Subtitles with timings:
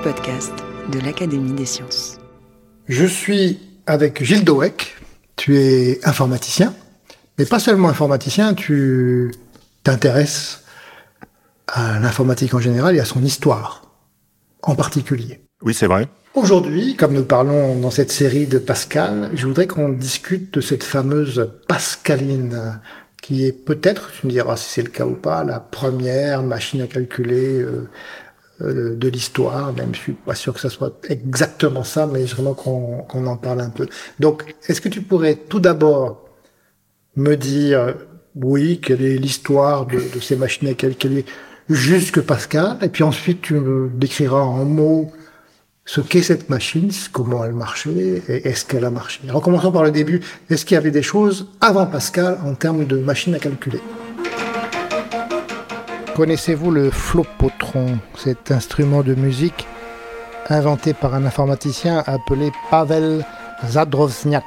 [0.00, 0.52] Le podcast
[0.90, 2.16] de l'Académie des sciences.
[2.88, 4.96] Je suis avec Gilles Doweck.
[5.36, 6.74] Tu es informaticien,
[7.38, 9.30] mais pas seulement informaticien, tu
[9.82, 10.64] t'intéresses
[11.66, 13.92] à l'informatique en général et à son histoire
[14.62, 15.42] en particulier.
[15.60, 16.08] Oui, c'est vrai.
[16.34, 20.84] Aujourd'hui, comme nous parlons dans cette série de Pascal, je voudrais qu'on discute de cette
[20.84, 22.80] fameuse Pascaline,
[23.20, 26.80] qui est peut-être, tu me diras si c'est le cas ou pas, la première machine
[26.80, 27.86] à calculer euh,
[28.62, 32.54] euh, de l'histoire, même je suis pas sûr que ça soit exactement ça, mais vraiment
[32.54, 33.86] qu'on en parle un peu.
[34.18, 36.24] Donc, est-ce que tu pourrais tout d'abord
[37.16, 37.94] me dire,
[38.36, 41.24] oui, quelle est l'histoire de, de, ces machines à calculer
[41.68, 45.12] jusque Pascal, et puis ensuite tu me décriras en mots
[45.84, 49.20] ce qu'est cette machine, comment elle marchait, et est-ce qu'elle a marché?
[49.28, 50.20] Alors commençons par le début.
[50.48, 53.80] Est-ce qu'il y avait des choses avant Pascal en termes de machines à calculer?
[56.14, 56.90] Connaissez-vous le
[58.16, 59.66] cet instrument de musique
[60.48, 63.24] inventé par un informaticien appelé Pavel
[63.66, 64.44] Zadrozniak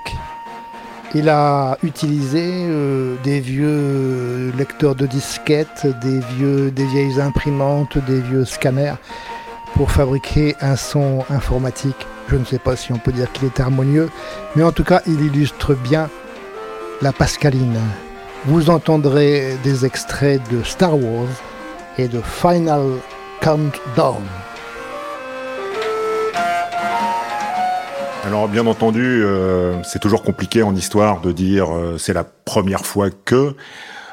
[1.15, 8.19] Il a utilisé euh, des vieux lecteurs de disquettes, des, vieux, des vieilles imprimantes, des
[8.19, 8.95] vieux scanners
[9.75, 12.07] pour fabriquer un son informatique.
[12.29, 14.09] Je ne sais pas si on peut dire qu'il est harmonieux,
[14.55, 16.09] mais en tout cas, il illustre bien
[17.01, 17.79] la pascaline.
[18.45, 21.29] Vous entendrez des extraits de Star Wars
[21.97, 22.99] et de Final
[23.41, 24.23] Countdown.
[28.25, 32.85] Alors bien entendu, euh, c'est toujours compliqué en histoire de dire euh, c'est la première
[32.85, 33.55] fois que.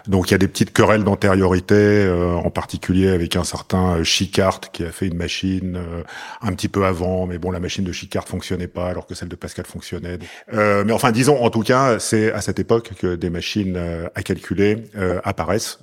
[0.06, 4.60] Donc il y a des petites querelles d'antériorité, euh, en particulier avec un certain Chicart
[4.72, 6.02] qui a fait une machine euh,
[6.42, 9.28] un petit peu avant, mais bon la machine de Chicart fonctionnait pas alors que celle
[9.28, 10.18] de Pascal fonctionnait.
[10.52, 13.78] Euh, mais enfin disons en tout cas c'est à cette époque que des machines
[14.14, 14.84] à calculer
[15.24, 15.80] apparaissent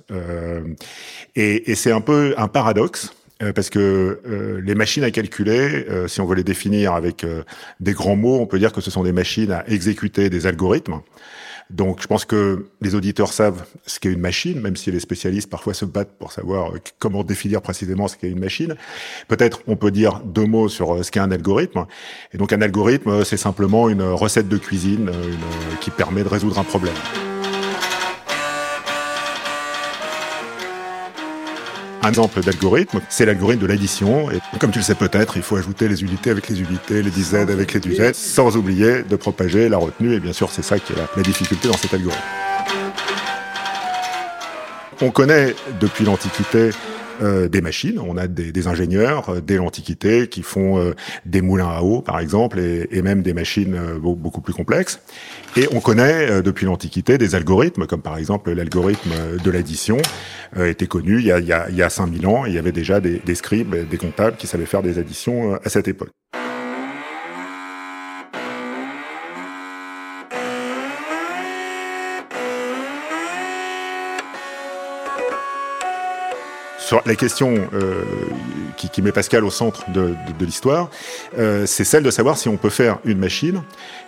[1.36, 3.12] et, et c'est un peu un paradoxe
[3.54, 7.44] parce que euh, les machines à calculer, euh, si on veut les définir avec euh,
[7.78, 11.00] des grands mots, on peut dire que ce sont des machines à exécuter des algorithmes.
[11.70, 15.50] Donc, je pense que les auditeurs savent ce qu'est une machine, même si les spécialistes
[15.50, 18.74] parfois se battent pour savoir comment définir précisément ce qu'est une machine.
[19.28, 21.86] Peut-être on peut dire deux mots sur ce qu'est un algorithme.
[22.32, 25.10] Et donc, un algorithme, c'est simplement une recette de cuisine
[25.80, 26.94] qui permet de résoudre un problème.
[32.08, 34.30] Un exemple d'algorithme, c'est l'algorithme de l'addition.
[34.30, 37.10] Et comme tu le sais peut-être, il faut ajouter les unités avec les unités, les
[37.10, 40.14] dizaines avec les dizaines, sans oublier de propager la retenue.
[40.14, 42.22] Et bien sûr, c'est ça qui est la, difficulté dans cet algorithme.
[45.02, 46.70] On connaît depuis l'Antiquité
[47.20, 47.98] euh, des machines.
[47.98, 50.94] On a des, ingénieurs euh, dès l'Antiquité qui font euh,
[51.26, 55.00] des moulins à eau, par exemple, et, même des machines beaucoup plus complexes.
[55.56, 59.10] Et on connaît depuis l'Antiquité des algorithmes, comme par exemple l'algorithme
[59.42, 59.96] de l'addition
[60.58, 62.44] était connu il y, a, il, y a, il y a 5000 ans.
[62.44, 65.68] Il y avait déjà des, des scribes, des comptables qui savaient faire des additions à
[65.68, 66.10] cette époque.
[76.88, 78.02] Sur la question euh,
[78.78, 80.88] qui, qui, met Pascal au centre de, de, de l'histoire,
[81.36, 83.62] euh, c'est celle de savoir si on peut faire une machine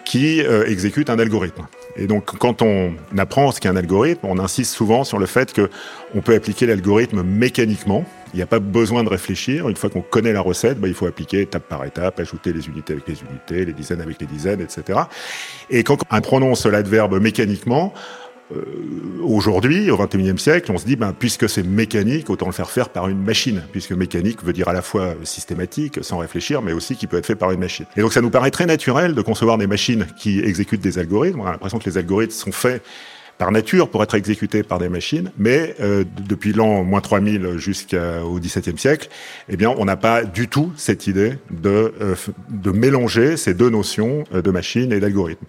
[0.06, 1.66] qui euh, exécute un algorithme.
[1.96, 5.52] Et donc, quand on apprend ce qu'est un algorithme, on insiste souvent sur le fait
[5.52, 5.68] que
[6.14, 8.06] on peut appliquer l'algorithme mécaniquement.
[8.32, 9.68] Il n'y a pas besoin de réfléchir.
[9.68, 12.66] Une fois qu'on connaît la recette, bah, il faut appliquer étape par étape, ajouter les
[12.66, 15.00] unités avec les unités, les dizaines avec les dizaines, etc.
[15.68, 17.92] Et quand on prononce l'adverbe mécaniquement,
[18.54, 18.64] euh,
[19.22, 22.88] aujourd'hui, au XXIe siècle, on se dit, ben, puisque c'est mécanique, autant le faire faire
[22.88, 26.97] par une machine, puisque mécanique veut dire à la fois systématique, sans réfléchir, mais aussi
[26.97, 27.86] qui peut être fait par une machine.
[27.97, 31.41] Et donc ça nous paraît très naturel de concevoir des machines qui exécutent des algorithmes.
[31.41, 32.82] On a l'impression que les algorithmes sont faits
[33.41, 38.39] par nature pour être exécutés par des machines, mais euh, depuis l'an moins 3000 jusqu'au
[38.39, 39.09] XVIIe siècle,
[39.48, 42.15] eh bien, on n'a pas du tout cette idée de, euh,
[42.51, 45.47] de mélanger ces deux notions euh, de machine et d'algorithme.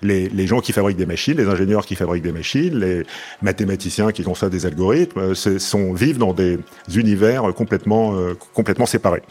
[0.00, 3.02] Les, les, gens qui fabriquent des machines, les ingénieurs qui fabriquent des machines, les
[3.42, 6.58] mathématiciens qui conçoivent des algorithmes, sont, vivent dans des
[6.94, 8.14] univers complètement,
[8.54, 9.22] complètement séparés.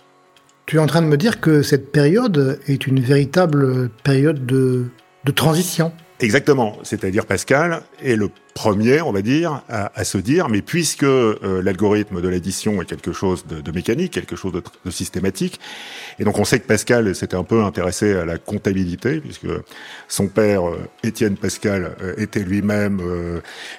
[0.68, 4.86] Tu es en train de me dire que cette période est une véritable période de,
[5.26, 5.92] de transition
[6.24, 6.78] Exactement.
[6.84, 12.22] C'est-à-dire Pascal est le premier, on va dire, à, se dire, mais puisque euh, l'algorithme
[12.22, 15.60] de l'addition est quelque chose de, mécanique, quelque chose de, systématique,
[16.20, 19.48] et donc on sait que Pascal s'était un peu intéressé à la comptabilité, puisque
[20.08, 23.02] son père, euh, Étienne Pascal, euh, était lui-même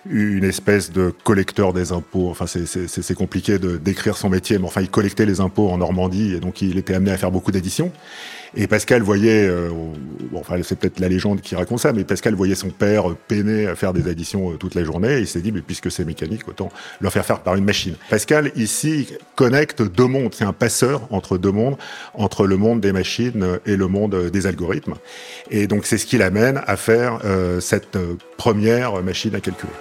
[0.08, 2.28] une espèce de collecteur des impôts.
[2.30, 6.34] Enfin, c'est compliqué de décrire son métier, mais enfin, il collectait les impôts en Normandie,
[6.34, 7.92] et donc il était amené à faire beaucoup d'additions.
[8.56, 9.70] Et Pascal voyait, euh,
[10.30, 13.66] bon, enfin c'est peut-être la légende qui raconte ça, mais Pascal voyait son père peiner
[13.66, 16.04] à faire des additions euh, toute la journée, et il s'est dit, mais puisque c'est
[16.04, 16.70] mécanique, autant
[17.00, 17.94] le faire faire par une machine.
[18.10, 21.76] Pascal, ici, connecte deux mondes, c'est un passeur entre deux mondes,
[22.14, 24.94] entre le monde des machines et le monde des algorithmes.
[25.50, 27.98] Et donc c'est ce qui l'amène à faire euh, cette
[28.36, 29.72] première machine à calculer.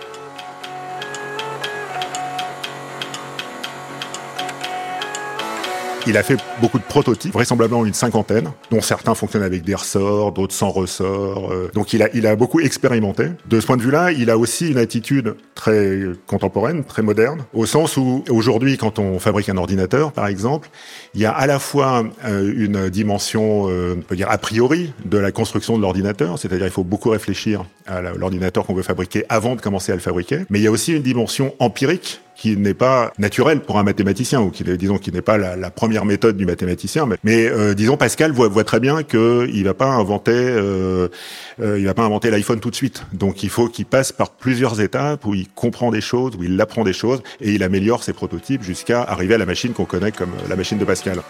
[6.06, 10.34] Il a fait beaucoup de prototypes, vraisemblablement une cinquantaine, dont certains fonctionnent avec des ressorts,
[10.34, 11.52] d'autres sans ressorts.
[11.54, 11.72] Euh.
[11.74, 13.28] donc il a, il a beaucoup expérimenté.
[13.48, 17.66] De ce point de vue-là, il a aussi une attitude très contemporaine, très moderne, au
[17.66, 20.68] sens où aujourd'hui, quand on fabrique un ordinateur, par exemple,
[21.14, 24.92] il y a à la fois euh, une dimension, euh, on peut dire a priori,
[25.06, 29.24] de la construction de l'ordinateur, c'est-à-dire il faut beaucoup réfléchir à l'ordinateur qu'on veut fabriquer
[29.30, 32.58] avant de commencer à le fabriquer, mais il y a aussi une dimension empirique qui
[32.58, 36.36] n'est pas naturel pour un mathématicien ou qui disons qui n'est pas la, première méthode
[36.36, 40.32] du mathématicien mais, euh, disons Pascal voit, voit très bien que il va pas inventer
[40.34, 41.08] euh,
[41.62, 43.06] euh, il va pas inventer l'iPhone tout de suite.
[43.14, 46.60] Donc il faut qu'il passe par plusieurs étapes où il comprend des choses où il
[46.60, 50.12] apprend des choses et il améliore ses prototypes jusqu'à arriver à la machine qu'on connaît
[50.12, 51.22] comme la machine de Pascal.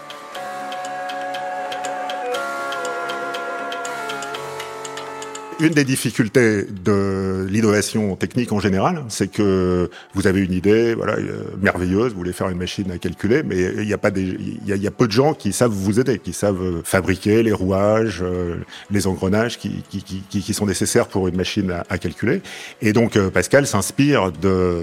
[5.60, 11.14] Une des difficultés de l'innovation technique en général, c'est que vous avez une idée, voilà,
[11.14, 14.22] euh, merveilleuse, vous voulez faire une machine à calculer, mais il n'y a pas des,
[14.22, 17.52] il y a, y peu de gens qui savent vous aider, qui savent fabriquer les
[17.52, 18.56] rouages, euh,
[18.90, 22.42] les engrenages qui, sont nécessaires pour une machine à, à calculer.
[22.82, 24.82] Et donc euh, Pascal s'inspire de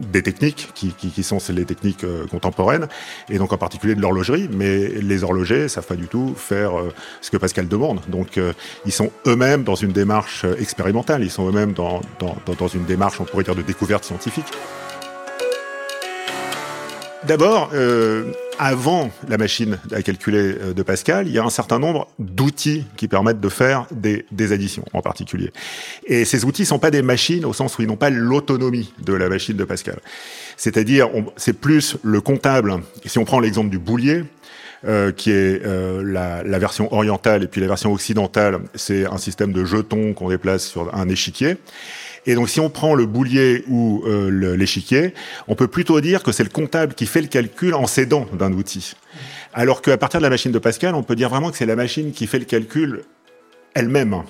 [0.00, 2.88] des techniques qui, qui, qui, sont les techniques euh, contemporaines,
[3.28, 6.92] et donc en particulier de l'horlogerie, mais les horlogers savent pas du tout faire euh,
[7.20, 8.00] ce que Pascal demande.
[8.08, 8.52] Donc euh,
[8.86, 12.00] ils sont eux-mêmes dans une démarche expérimentale, ils sont eux-mêmes dans,
[12.74, 14.46] une démarche, on pourrait dire, de découverte scientifique.
[17.24, 17.70] D'abord,
[18.62, 22.84] avant la machine à calculer euh, de Pascal, il y a un certain nombre d'outils
[22.96, 25.52] qui permettent de faire des, des, additions en particulier.
[26.06, 29.14] Et ces outils sont pas des machines au sens où ils n'ont pas l'autonomie de
[29.14, 29.98] la machine de Pascal.
[30.56, 32.82] C'est-à-dire, c'est plus le comptable.
[33.04, 34.22] Si on prend l'exemple du boulier,
[34.84, 39.18] euh, qui est euh, la, la, version orientale et puis la version occidentale, c'est un
[39.18, 41.56] système de jetons qu'on déplace sur un échiquier.
[42.26, 45.12] Et donc, si on prend le boulier ou euh, l'échiquier,
[45.48, 48.52] on peut plutôt dire que c'est le comptable qui fait le calcul en s'aidant d'un
[48.52, 48.94] outil.
[49.54, 51.76] Alors qu'à partir de la machine de Pascal, on peut dire vraiment que c'est la
[51.76, 53.02] machine qui fait le calcul
[53.74, 54.22] elle-même.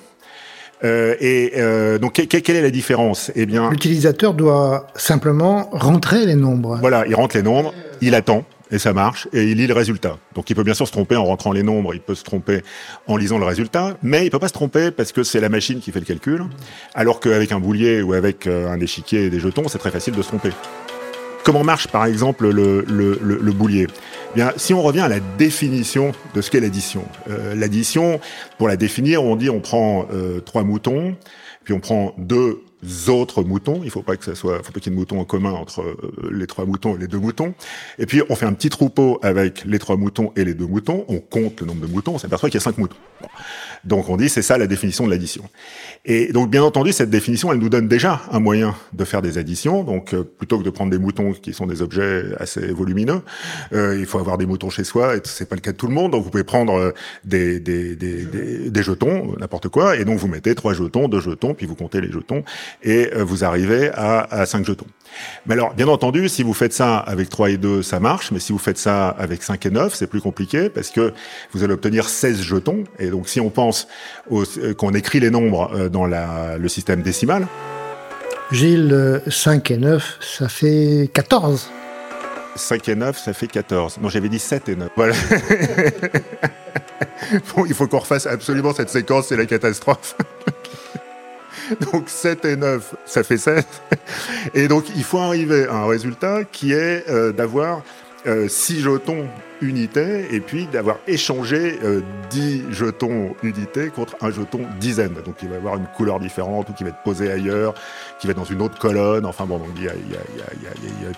[0.83, 3.31] Euh, et euh, donc, quelle est la différence?
[3.35, 6.77] Eh bien, l'utilisateur doit simplement rentrer les nombres.
[6.81, 10.17] Voilà, il rentre les nombres, il attend et ça marche, et il lit le résultat.
[10.35, 12.61] Donc il peut bien sûr se tromper en rentrant les nombres, il peut se tromper
[13.07, 15.79] en lisant le résultat, mais il peut pas se tromper parce que c'est la machine
[15.79, 16.43] qui fait le calcul,
[16.95, 20.15] alors qu'avec un boulier ou avec euh, un échiquier et des jetons, c'est très facile
[20.15, 20.49] de se tromper.
[21.43, 23.87] Comment marche par exemple le, le, le, boulier?
[23.89, 28.21] Eh Bien, si on revient à la définition de ce qu'est l'addition, euh, l'addition,
[28.57, 31.17] pour la définir, on dit on prend euh, trois moutons,
[31.65, 32.61] puis on prend deux
[33.09, 33.81] autres moutons.
[33.83, 35.51] Il faut pas que ça soit, faut pas qu'il y ait de moutons en commun
[35.51, 37.53] entre euh, les trois moutons et les deux moutons.
[37.99, 41.05] Et puis on fait un petit troupeau avec les trois moutons et les deux moutons.
[41.07, 42.15] On compte le nombre de moutons.
[42.15, 42.97] On s'aperçoit qu'il y a cinq moutons.
[43.83, 45.43] Donc on dit c'est ça la définition de l'addition.
[46.05, 49.37] Et donc bien entendu cette définition elle nous donne déjà un moyen de faire des
[49.37, 49.83] additions.
[49.83, 53.21] Donc euh, plutôt que de prendre des moutons qui sont des objets assez volumineux,
[53.73, 55.87] euh, il faut avoir des moutons chez soi et c'est pas le cas de tout
[55.87, 56.11] le monde.
[56.11, 56.93] Donc vous pouvez prendre
[57.23, 61.53] des, des, des, des jetons n'importe quoi et donc vous mettez trois jetons, deux jetons
[61.53, 62.43] puis vous comptez les jetons
[62.81, 64.87] et vous arrivez à, à cinq jetons.
[65.45, 68.39] Mais alors, bien entendu, si vous faites ça avec 3 et 2, ça marche, mais
[68.39, 71.13] si vous faites ça avec 5 et 9, c'est plus compliqué parce que
[71.51, 72.83] vous allez obtenir 16 jetons.
[72.99, 73.87] Et donc, si on pense
[74.31, 77.47] euh, qu'on écrit les nombres euh, dans la, le système décimal.
[78.51, 81.69] Gilles, 5 et 9, ça fait 14.
[82.55, 83.99] 5 et 9, ça fait 14.
[84.01, 84.89] Non, j'avais dit 7 et 9.
[84.95, 85.13] Voilà.
[87.55, 90.15] bon, il faut qu'on refasse absolument cette séquence, c'est la catastrophe.
[91.91, 93.65] Donc 7 et 9, ça fait 7.
[94.53, 97.81] Et donc il faut arriver à un résultat qui est euh, d'avoir
[98.25, 99.27] euh, 6 jetons
[99.61, 105.13] unités et puis d'avoir échangé euh, 10 jetons unités contre un jeton dizaine.
[105.25, 107.73] Donc il va avoir une couleur différente ou qui va être posé ailleurs,
[108.19, 109.25] qui va être dans une autre colonne.
[109.25, 109.93] Enfin bon, il y a,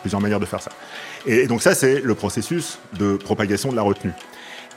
[0.02, 0.72] plusieurs manières de faire ça.
[1.26, 4.14] Et donc ça, c'est le processus de propagation de la retenue.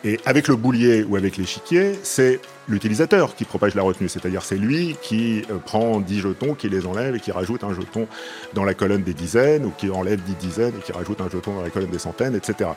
[0.04, 4.56] Et avec le boulier ou avec l'échiquier, c'est l'utilisateur qui propage la retenue, c'est-à-dire c'est
[4.56, 8.06] lui qui euh, prend 10 jetons, qui les enlève et qui rajoute un jeton
[8.54, 11.54] dans la colonne des dizaines, ou qui enlève 10 dizaines et qui rajoute un jeton
[11.54, 12.70] dans la colonne des centaines, etc.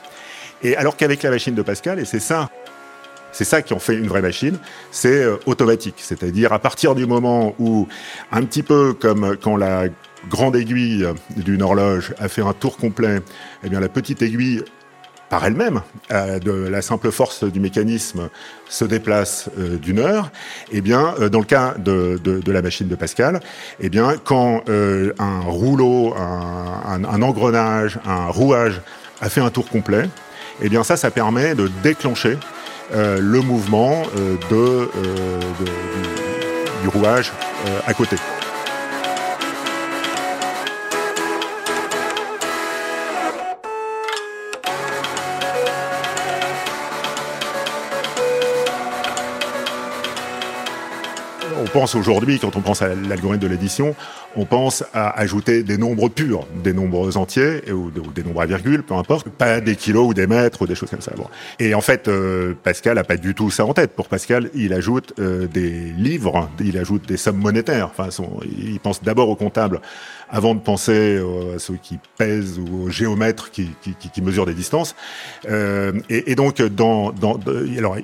[0.63, 2.49] Et alors qu'avec la machine de Pascal, et c'est ça
[3.31, 4.57] c'est ça qui en fait une vraie machine,
[4.91, 5.95] c'est euh, automatique.
[5.97, 7.87] C'est-à-dire à partir du moment où,
[8.31, 9.85] un petit peu comme quand la
[10.29, 13.21] grande aiguille d'une horloge a fait un tour complet,
[13.63, 14.63] eh bien la petite aiguille
[15.31, 18.29] par elle-même, euh, de la simple force du mécanisme,
[18.69, 20.29] se déplace euh, d'une heure.
[20.71, 23.39] Eh bien, dans le cas de, la machine de Pascal,
[23.79, 28.81] eh bien, quand un rouleau, un, engrenage, un rouage
[29.21, 30.07] a fait un tour complet,
[30.61, 32.38] eh bien ça, ça permet de déclencher
[32.93, 34.85] euh, le mouvement euh, euh,
[36.81, 37.31] du, rouage
[37.88, 38.17] à côté.
[51.60, 53.96] On pense aujourd'hui, quand on pense à l'algorithme de l'édition,
[54.36, 58.84] on pense à ajouter des nombres purs, des nombres entiers ou, des nombres à virgule,
[58.84, 61.12] peu importe, pas des kilos ou des mètres ou des choses comme ça.
[61.60, 63.91] Et en fait, euh, Pascal a pas du tout ça en tête.
[63.91, 67.91] Pour Pascal, il ajoute euh, des livres, il ajoute des sommes monétaires.
[67.98, 68.10] Enfin,
[68.46, 69.81] il pense d'abord au comptable
[70.29, 71.22] avant de penser
[71.53, 74.96] à ceux qui pèsent ou aux géomètres qui, qui, mesurent des distances.
[75.50, 77.38] Euh, et, donc, dans, dans,
[77.77, 77.98] alors,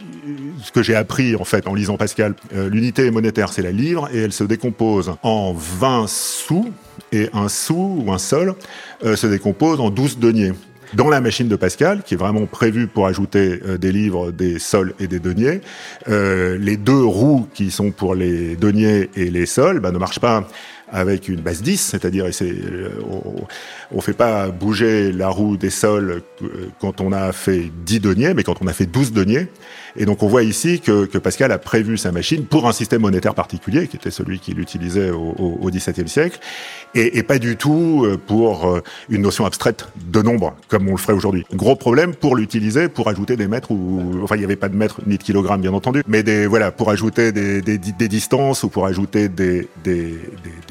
[0.61, 4.17] ce que j'ai appris en fait en lisant Pascal, l'unité monétaire c'est la livre et
[4.17, 6.71] elle se décompose en 20 sous
[7.11, 8.55] et un sou ou un sol
[9.03, 10.53] euh, se décompose en 12 deniers.
[10.93, 14.57] Dans la machine de Pascal, qui est vraiment prévue pour ajouter euh, des livres, des
[14.57, 15.61] sols et des deniers,
[16.07, 20.19] euh, les deux roues qui sont pour les deniers et les sols bah, ne marchent
[20.19, 20.47] pas
[20.91, 22.25] avec une base 10, c'est-à-dire
[23.09, 26.21] on, ne fait pas bouger la roue des sols
[26.79, 29.47] quand on a fait 10 deniers, mais quand on a fait 12 deniers.
[29.97, 33.33] Et donc on voit ici que, Pascal a prévu sa machine pour un système monétaire
[33.33, 36.39] particulier, qui était celui qu'il utilisait au, XVIIe siècle,
[36.95, 40.97] et, pas du tout euh, pour euh, une notion abstraite de nombre, comme on le
[40.97, 41.45] ferait aujourd'hui.
[41.53, 44.75] Gros problème pour l'utiliser, pour ajouter des mètres, ou enfin il n'y avait pas de
[44.75, 48.63] mètres ni de kilogrammes bien entendu, mais des voilà pour ajouter des, des, des distances
[48.63, 50.15] ou pour ajouter des, des,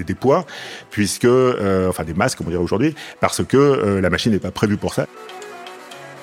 [0.06, 0.46] des poids,
[0.90, 4.50] puisque euh, enfin des masses comme on dirait aujourd'hui, parce que la machine n'est pas
[4.50, 5.06] prévue pour ça.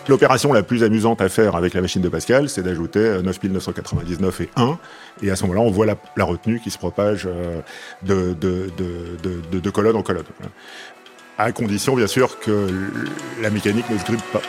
[0.09, 4.43] L'opération la plus amusante à faire avec la machine de Pascal, c'est d'ajouter 9999 euh,
[4.43, 4.77] et 1,
[5.21, 7.61] et à ce moment-là, on voit la, retenue qui se propage euh,
[8.01, 10.25] de, de, colonne en colonne.
[11.37, 12.67] À condition, bien sûr, que
[13.41, 14.41] la mécanique ne se grippe pas.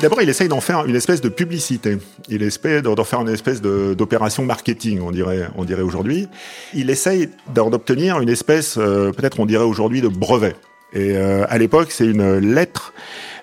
[0.00, 1.98] D'abord, il essaye d'en faire une espèce de publicité.
[2.28, 6.28] Il essaie d'en faire une espèce d'opération marketing, on dirait, on dirait aujourd'hui.
[6.72, 10.54] Il essaye d'en obtenir une espèce, euh, peut-être on dirait aujourd'hui, de brevet.
[10.92, 12.94] Et euh, à l'époque, c'est une lettre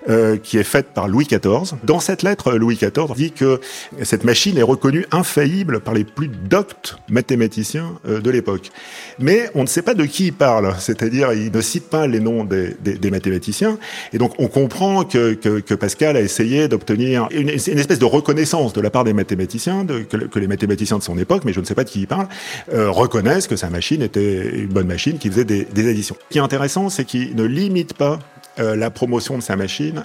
[0.10, 1.78] euh, qui est faite par Louis XIV.
[1.84, 3.60] Dans cette lettre, Louis XIV dit que
[4.04, 8.72] cette machine est reconnue infaillible par les plus doctes mathématiciens euh, de l'époque.
[9.20, 12.20] Mais on ne sait pas de qui il parle, c'est-à-dire il ne cite pas les
[12.20, 12.76] noms des,
[13.10, 13.78] mathématiciens.
[14.14, 18.90] Et donc on comprend que, Pascal a essayé d'obtenir une, espèce de reconnaissance de la
[18.90, 21.90] part des mathématiciens, que, les mathématiciens de son époque, mais je ne sais pas de
[21.90, 22.28] qui il parle,
[22.74, 26.16] euh, reconnaissent que sa machine était une bonne machine qui faisait des, des additions.
[26.30, 28.18] Ce qui est intéressant, c'est qu'il ne limite pas euh,
[28.58, 30.04] la promotion de sa machine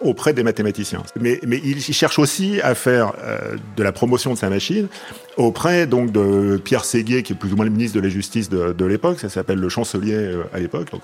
[0.00, 1.02] auprès des mathématiciens.
[1.20, 4.88] Mais, mais il cherche aussi à faire euh, de la promotion de sa machine
[5.36, 8.48] auprès donc de Pierre Séguier, qui est plus ou moins le ministre de la Justice
[8.48, 9.20] de, de l'époque.
[9.20, 10.90] Ça s'appelle le chancelier euh, à l'époque.
[10.90, 11.02] Donc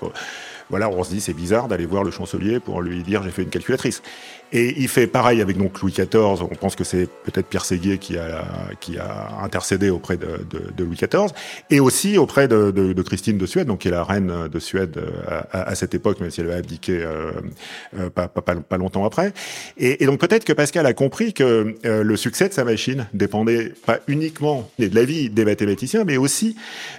[0.69, 3.43] voilà, on se dit c'est bizarre d'aller voir le chancelier pour lui dire j'ai fait
[3.43, 4.01] une calculatrice.
[4.51, 6.41] Et il fait pareil avec donc Louis XIV.
[6.41, 8.45] On pense que c'est peut-être Pierre Séguier qui a
[8.79, 11.31] qui a intercédé auprès de, de, de Louis XIV
[11.69, 14.97] et aussi auprès de, de, Christine de Suède, donc qui est la reine de Suède
[14.97, 17.31] euh, à, à, cette époque, même si elle a abdiqué euh,
[17.97, 19.33] euh, pas, pas, pas, longtemps après.
[19.77, 23.73] Et, donc peut-être que Pascal a compris que euh, le succès de sa machine dépendait
[23.85, 26.55] pas uniquement de la vie des mathématiciens, mais aussi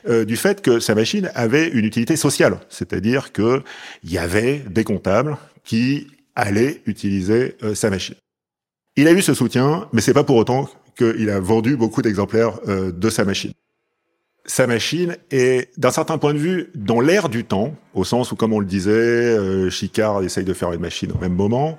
[0.06, 3.62] du fait que sa machine avait une utilité sociale, c'est-à-dire que
[4.04, 8.16] il y avait des comptables qui allaient utiliser euh, sa machine.
[8.96, 12.58] Il a eu ce soutien, mais c'est pas pour autant qu'il a vendu beaucoup d'exemplaires
[12.68, 13.52] euh, de sa machine.
[14.50, 18.36] Sa machine est, d'un certain point de vue, dans l'air du temps, au sens où,
[18.36, 21.78] comme on le disait, euh, Chicard essaye de faire une machine au même moment.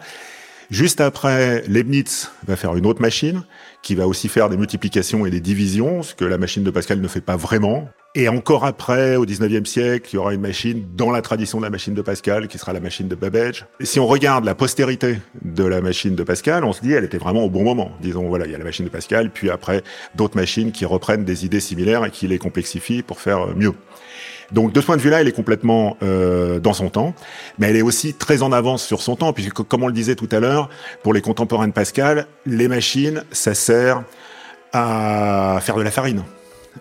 [0.69, 3.43] Juste après, Leibniz va faire une autre machine
[3.81, 7.01] qui va aussi faire des multiplications et des divisions, ce que la machine de Pascal
[7.01, 7.89] ne fait pas vraiment.
[8.13, 11.63] Et encore après, au 19e siècle, il y aura une machine dans la tradition de
[11.63, 13.65] la machine de Pascal, qui sera la machine de Babbage.
[13.80, 17.18] Si on regarde la postérité de la machine de Pascal, on se dit elle était
[17.18, 17.91] vraiment au bon moment.
[18.01, 19.82] Disons, voilà, il y a la machine de Pascal, puis après
[20.15, 23.74] d'autres machines qui reprennent des idées similaires et qui les complexifient pour faire mieux.
[24.51, 27.15] Donc de ce point de vue-là, elle est complètement euh, dans son temps,
[27.60, 30.15] mais elle est aussi très en avance sur son temps, puisque comme on le disait
[30.15, 30.70] tout à l'heure,
[31.01, 34.03] pour les contemporains de Pascal, les machines, ça sert
[34.74, 36.24] à faire de la farine.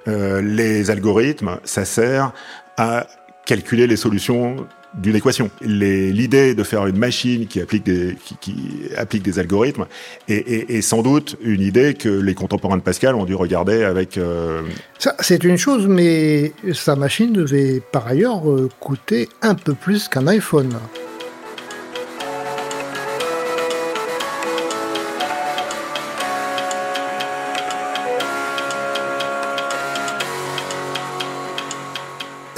[0.08, 2.32] Euh, les algorithmes, ça sert
[2.76, 3.06] à
[3.44, 5.50] calculer les solutions d'une équation.
[5.60, 9.86] L'idée de faire une machine qui applique des, algorithmes
[10.28, 14.18] est, est, sans doute une idée que les contemporains de Pascal ont dû regarder avec...
[14.18, 14.62] Euh...
[14.98, 20.08] Ça, c'est une chose, mais sa machine devait par ailleurs euh, coûter un peu plus
[20.08, 20.74] qu'un iPhone.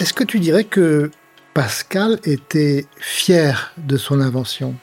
[0.03, 1.13] Est-ce que tu dirais que
[1.55, 4.75] Pascal était fier de son invention?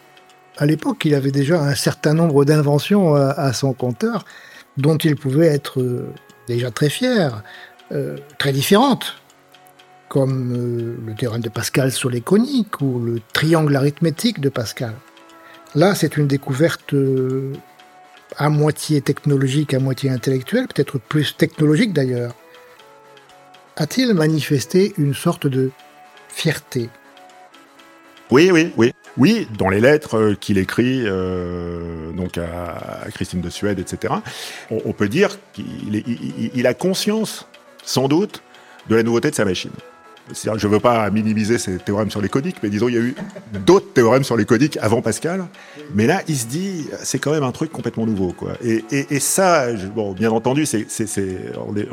[0.58, 4.24] À l'époque, il avait déjà un certain nombre d'inventions à, son compteur
[4.78, 6.08] dont il pouvait être euh,
[6.48, 7.44] déjà très fier,
[7.92, 9.18] euh, très différentes,
[10.08, 14.94] comme euh, le théorème de Pascal sur les coniques ou le triangle arithmétique de Pascal.
[15.76, 16.96] Là, c'est une découverte
[18.38, 22.34] à moitié technologique, à moitié intellectuelle, peut-être plus technologique d'ailleurs
[23.80, 25.72] a-t-il manifesté une sorte de
[26.28, 26.90] fierté?
[28.30, 28.94] Oui, oui, oui.
[29.18, 31.04] Oui, dans les lettres euh, qu'il écrit
[32.16, 34.14] donc à, Christine de Suède, etc.,
[34.70, 37.48] on, peut dire qu'il a conscience,
[37.84, 38.44] sans doute,
[38.88, 39.72] de la nouveauté de sa machine.
[40.34, 43.02] Je ne veux pas minimiser ces théorèmes sur les codiques, mais disons, il y a
[43.02, 43.16] eu
[43.66, 45.48] d'autres théorèmes sur les codiques avant Pascal.
[45.96, 48.32] Mais là, il se dit, c'est quand même un truc complètement nouveau.
[48.32, 48.54] Quoi.
[48.64, 50.66] Et, ça, bon, bien entendu,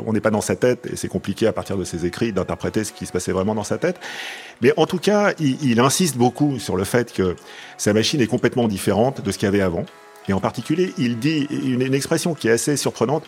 [0.05, 2.83] on n'est pas dans sa tête, et c'est compliqué à partir de ses écrits d'interpréter
[2.83, 3.99] ce qui se passait vraiment dans sa tête.
[4.61, 7.35] Mais en tout cas, il, insiste beaucoup sur le fait que
[7.77, 9.85] sa machine est complètement différente de ce qu'il y avait avant.
[10.27, 13.23] Et en particulier, il dit une expression qui est assez surprenante.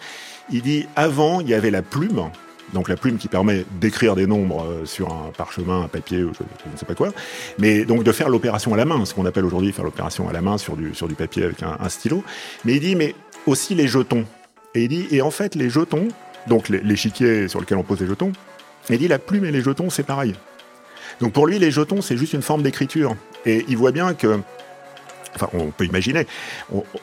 [0.51, 2.29] Il dit, avant, il y avait la plume,
[2.73, 6.71] donc la plume qui permet d'écrire des nombres euh, sur un parchemin, un papier, je,
[6.71, 7.09] ne sais pas quoi,
[7.57, 10.33] mais donc de faire l'opération à la main, ce qu'on appelle aujourd'hui faire l'opération à
[10.33, 12.23] la main sur du, papier avec un, stylo.
[12.65, 14.25] Mais il dit, mais aussi les jetons.
[14.75, 16.07] Et il dit, et en fait, les jetons,
[16.47, 18.31] donc l'échiquier sur lequel on pose les jetons,
[18.89, 20.35] il dit, la plume et les jetons, c'est pareil.
[21.21, 23.15] Donc pour lui, les jetons, c'est juste une forme d'écriture.
[23.45, 24.39] Et il voit bien que
[25.35, 26.25] Enfin, on peut imaginer.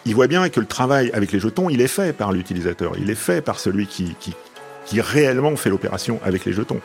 [0.05, 2.92] Il voit bien que le travail avec les jetons, il est fait par l'utilisateur.
[2.98, 4.16] Il est fait par celui qui,
[4.87, 6.81] qui réellement fait l'opération avec les jetons.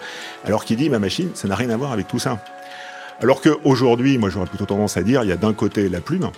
[0.45, 2.43] Alors qu'il dit, ma machine, ça n'a rien à voir avec tout ça.
[3.21, 6.31] Alors qu'aujourd'hui, moi j'aurais plutôt tendance à dire, il y a d'un côté la plume,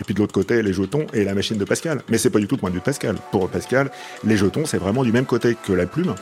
[0.00, 2.00] et puis de l'autre côté les jetons et la machine de Pascal.
[2.08, 3.16] Mais c'est pas du tout le point de vue de Pascal.
[3.30, 3.90] Pour Pascal,
[4.24, 6.14] les jetons, c'est vraiment du même côté que la plume.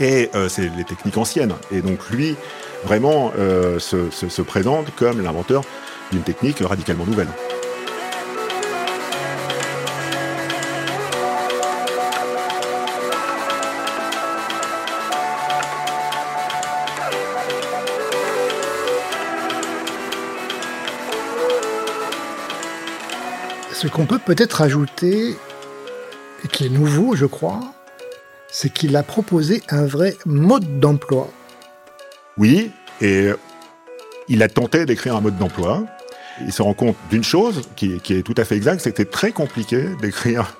[0.00, 1.54] Et euh, c'est les techniques anciennes.
[1.70, 2.36] Et donc lui,
[2.84, 5.62] vraiment, euh, se, se, se présente comme l'inventeur
[6.10, 7.28] d'une technique radicalement nouvelle.
[23.82, 25.30] Ce qu'on peut peut-être ajouter,
[26.44, 27.58] et qui est nouveau, je crois,
[28.48, 31.28] c'est qu'il a proposé un vrai mode d'emploi.
[32.38, 33.30] Oui, et
[34.28, 35.82] il a tenté d'écrire un mode d'emploi.
[36.46, 39.86] Il se rend compte d'une chose qui, est tout à fait exacte, c'est très compliqué
[40.00, 40.56] d'écrire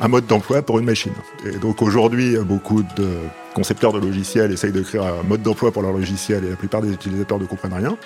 [0.00, 1.12] un mode d'emploi pour une machine.
[1.44, 3.18] Et donc aujourd'hui, beaucoup de
[3.54, 6.90] concepteurs de logiciels essayent d'écrire un mode d'emploi pour leur logiciel et la plupart des
[6.90, 7.98] utilisateurs ne comprennent rien.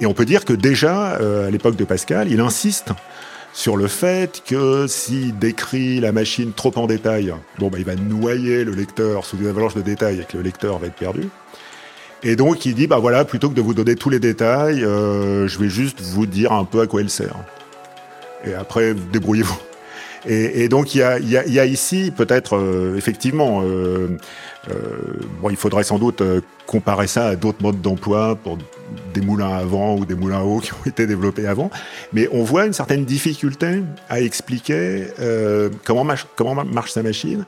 [0.00, 2.92] Et on peut dire que déjà, euh, à l'époque de Pascal, il insiste
[3.52, 7.94] sur le fait que s'il décrit la machine trop en détail, bon, bah, il va
[7.94, 11.28] noyer le lecteur sous une avalanche de détails et que le lecteur va être perdu.
[12.22, 15.48] Et donc il dit, bah voilà, plutôt que de vous donner tous les détails, euh,
[15.48, 17.34] je vais juste vous dire un peu à quoi elle sert.
[18.44, 19.58] Et après, débrouillez-vous.
[20.26, 24.16] Et, et, donc il y a, y, a, y a, ici peut-être euh, effectivement, euh,
[24.70, 24.74] euh,
[25.40, 28.58] bon, il faudrait sans doute euh, comparer ça à d'autres modes d'emploi pour
[29.12, 31.70] des moulins à vent ou des moulins à eau qui ont été développés avant,
[32.12, 37.44] mais on voit une certaine difficulté à expliquer euh, comment, marche, comment marche sa machine,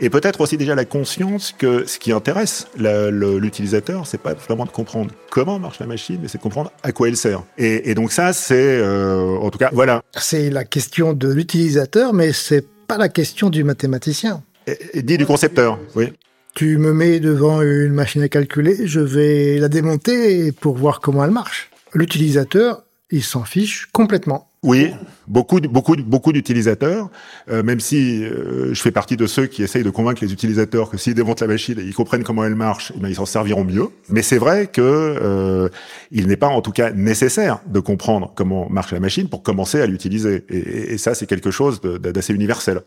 [0.00, 4.70] et peut-être aussi déjà la conscience que ce qui intéresse l'utilisateur, c'est pas vraiment de
[4.70, 7.42] comprendre comment marche la machine, mais c'est de comprendre à quoi elle sert.
[7.56, 10.02] Et, et donc ça, c'est euh, en tout cas, voilà.
[10.16, 14.42] C'est la question de l'utilisateur, mais c'est pas la question du mathématicien.
[14.66, 16.12] Et, et dit du concepteur, oui.
[16.54, 21.24] Tu me mets devant une machine à calculer, je vais la démonter pour voir comment
[21.24, 21.70] elle marche.
[21.94, 24.47] L'utilisateur, il s'en fiche complètement.
[24.64, 24.90] Oui,
[25.28, 27.10] beaucoup, beaucoup, beaucoup d'utilisateurs,
[27.48, 30.90] euh, même si euh, je fais partie de ceux qui essayent de convaincre les utilisateurs
[30.90, 33.26] que s'ils démontent la machine et ils comprennent comment elle marche, eh bien, ils s'en
[33.26, 33.88] serviront mieux.
[34.08, 35.68] Mais c'est vrai que euh,
[36.10, 39.80] il n'est pas, en tout cas, nécessaire de comprendre comment marche la machine pour commencer
[39.80, 40.44] à l'utiliser.
[40.48, 42.80] Et, ça, c'est quelque chose d'assez universel.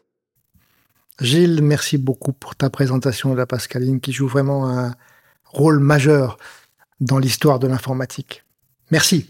[1.22, 4.94] Gilles, merci beaucoup pour ta présentation de la Pascaline qui joue vraiment un
[5.46, 6.38] rôle majeur
[7.00, 8.44] dans l'histoire de l'informatique.
[8.92, 9.30] Merci.